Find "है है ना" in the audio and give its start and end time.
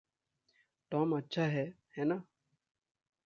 1.47-2.21